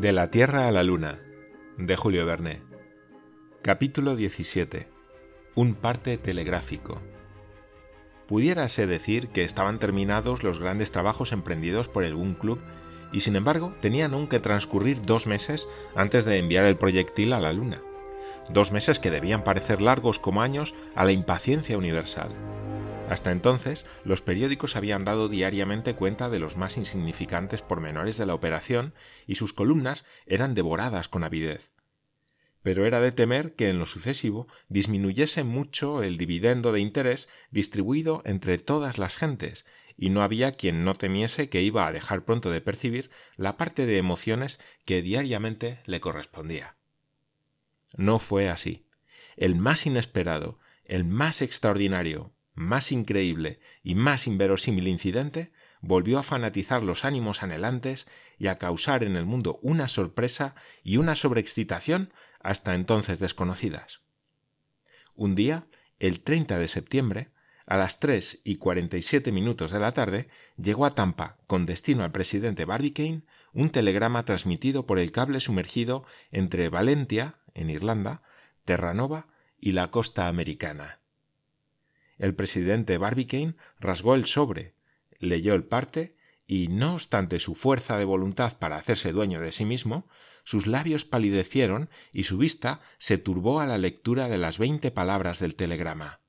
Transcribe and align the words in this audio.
De 0.00 0.12
la 0.12 0.30
Tierra 0.30 0.68
a 0.68 0.70
la 0.70 0.84
Luna, 0.84 1.18
de 1.76 1.96
Julio 1.96 2.24
Verne. 2.24 2.62
Capítulo 3.62 4.14
17. 4.14 4.86
Un 5.56 5.74
parte 5.74 6.16
telegráfico. 6.18 7.02
Pudiérase 8.28 8.86
decir 8.86 9.30
que 9.30 9.42
estaban 9.42 9.80
terminados 9.80 10.44
los 10.44 10.60
grandes 10.60 10.92
trabajos 10.92 11.32
emprendidos 11.32 11.88
por 11.88 12.04
el 12.04 12.14
Gun 12.14 12.34
Club 12.34 12.60
y 13.10 13.22
sin 13.22 13.34
embargo 13.34 13.72
tenían 13.80 14.14
aún 14.14 14.28
que 14.28 14.38
transcurrir 14.38 15.02
dos 15.02 15.26
meses 15.26 15.66
antes 15.96 16.24
de 16.24 16.38
enviar 16.38 16.64
el 16.66 16.76
proyectil 16.76 17.32
a 17.32 17.40
la 17.40 17.52
Luna. 17.52 17.82
Dos 18.50 18.70
meses 18.70 19.00
que 19.00 19.10
debían 19.10 19.42
parecer 19.42 19.82
largos 19.82 20.20
como 20.20 20.42
años 20.42 20.76
a 20.94 21.04
la 21.04 21.10
impaciencia 21.10 21.76
universal. 21.76 22.30
Hasta 23.08 23.32
entonces, 23.32 23.86
los 24.04 24.20
periódicos 24.20 24.76
habían 24.76 25.04
dado 25.04 25.30
diariamente 25.30 25.94
cuenta 25.94 26.28
de 26.28 26.38
los 26.38 26.58
más 26.58 26.76
insignificantes 26.76 27.62
pormenores 27.62 28.18
de 28.18 28.26
la 28.26 28.34
operación 28.34 28.92
y 29.26 29.36
sus 29.36 29.54
columnas 29.54 30.04
eran 30.26 30.54
devoradas 30.54 31.08
con 31.08 31.24
avidez. 31.24 31.72
Pero 32.62 32.84
era 32.84 33.00
de 33.00 33.12
temer 33.12 33.54
que 33.54 33.70
en 33.70 33.78
lo 33.78 33.86
sucesivo 33.86 34.46
disminuyese 34.68 35.42
mucho 35.42 36.02
el 36.02 36.18
dividendo 36.18 36.70
de 36.70 36.80
interés 36.80 37.28
distribuido 37.50 38.20
entre 38.26 38.58
todas 38.58 38.98
las 38.98 39.16
gentes, 39.16 39.64
y 39.96 40.10
no 40.10 40.22
había 40.22 40.52
quien 40.52 40.84
no 40.84 40.94
temiese 40.94 41.48
que 41.48 41.62
iba 41.62 41.86
a 41.86 41.92
dejar 41.92 42.26
pronto 42.26 42.50
de 42.50 42.60
percibir 42.60 43.10
la 43.36 43.56
parte 43.56 43.86
de 43.86 43.96
emociones 43.96 44.60
que 44.84 45.00
diariamente 45.00 45.80
le 45.86 46.00
correspondía. 46.00 46.76
No 47.96 48.18
fue 48.18 48.50
así. 48.50 48.86
El 49.36 49.56
más 49.56 49.86
inesperado, 49.86 50.58
el 50.84 51.04
más 51.04 51.42
extraordinario, 51.42 52.32
más 52.58 52.92
increíble 52.92 53.60
y 53.82 53.94
más 53.94 54.26
inverosímil 54.26 54.88
incidente 54.88 55.52
volvió 55.80 56.18
a 56.18 56.22
fanatizar 56.22 56.82
los 56.82 57.04
ánimos 57.04 57.42
anhelantes 57.42 58.06
y 58.36 58.48
a 58.48 58.58
causar 58.58 59.04
en 59.04 59.16
el 59.16 59.24
mundo 59.24 59.58
una 59.62 59.88
sorpresa 59.88 60.54
y 60.82 60.96
una 60.96 61.14
sobreexcitación 61.14 62.12
hasta 62.40 62.74
entonces 62.74 63.18
desconocidas. 63.18 64.00
Un 65.14 65.34
día, 65.34 65.66
el 65.98 66.20
30 66.20 66.58
de 66.58 66.68
septiembre, 66.68 67.30
a 67.66 67.76
las 67.76 68.00
tres 68.00 68.40
y 68.44 68.56
cuarenta 68.56 68.96
y 68.96 69.02
siete 69.02 69.30
minutos 69.30 69.72
de 69.72 69.78
la 69.78 69.92
tarde, 69.92 70.28
llegó 70.56 70.86
a 70.86 70.94
Tampa, 70.94 71.36
con 71.46 71.66
destino 71.66 72.02
al 72.02 72.12
presidente 72.12 72.64
Barbicane, 72.64 73.22
un 73.52 73.70
telegrama 73.70 74.22
transmitido 74.24 74.86
por 74.86 74.98
el 74.98 75.12
cable 75.12 75.40
sumergido 75.40 76.04
entre 76.30 76.70
Valentia, 76.70 77.40
en 77.54 77.68
Irlanda, 77.68 78.22
Terranova 78.64 79.26
y 79.60 79.72
la 79.72 79.90
costa 79.90 80.28
americana. 80.28 81.00
El 82.18 82.34
presidente 82.34 82.98
Barbicane 82.98 83.54
rasgó 83.78 84.14
el 84.14 84.26
sobre, 84.26 84.74
leyó 85.18 85.54
el 85.54 85.64
parte 85.64 86.16
y, 86.46 86.68
no 86.68 86.94
obstante 86.94 87.38
su 87.38 87.54
fuerza 87.54 87.96
de 87.96 88.04
voluntad 88.04 88.58
para 88.58 88.76
hacerse 88.76 89.12
dueño 89.12 89.40
de 89.40 89.52
sí 89.52 89.64
mismo, 89.64 90.08
sus 90.44 90.66
labios 90.66 91.04
palidecieron 91.04 91.90
y 92.12 92.24
su 92.24 92.38
vista 92.38 92.80
se 92.96 93.18
turbó 93.18 93.60
a 93.60 93.66
la 93.66 93.78
lectura 93.78 94.28
de 94.28 94.38
las 94.38 94.58
veinte 94.58 94.90
palabras 94.90 95.38
del 95.40 95.54
telegrama. 95.54 96.20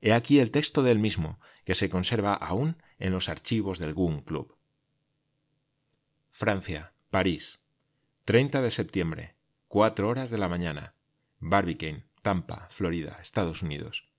He 0.00 0.12
aquí 0.12 0.40
el 0.40 0.50
texto 0.50 0.82
del 0.82 0.98
mismo, 0.98 1.40
que 1.64 1.74
se 1.74 1.90
conserva 1.90 2.34
aún 2.34 2.76
en 2.98 3.12
los 3.12 3.28
archivos 3.28 3.78
del 3.78 3.94
Gun 3.94 4.22
Club. 4.22 4.56
Francia, 6.30 6.92
París, 7.10 7.60
30 8.24 8.62
de 8.62 8.70
septiembre, 8.70 9.34
cuatro 9.68 10.08
horas 10.08 10.30
de 10.30 10.38
la 10.38 10.48
mañana. 10.48 10.94
Barbicane, 11.38 12.04
Tampa, 12.22 12.68
Florida, 12.70 13.18
Estados 13.20 13.62
Unidos. 13.62 14.11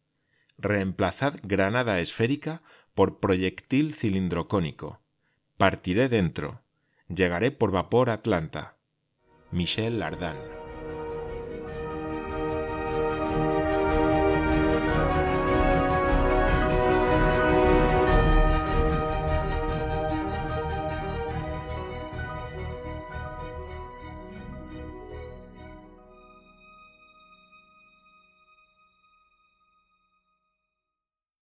Reemplazad 0.58 1.36
granada 1.44 2.00
esférica 2.00 2.62
por 2.94 3.20
proyectil 3.20 3.94
cilindrocónico. 3.94 5.02
Partiré 5.58 6.10
dentro. 6.10 6.62
Llegaré 7.08 7.52
por 7.52 7.72
vapor 7.72 8.10
Atlanta. 8.10 8.78
Michel 9.52 10.00
Lardán. 10.00 10.53